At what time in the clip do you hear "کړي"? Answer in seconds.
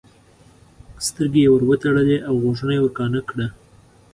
3.29-3.47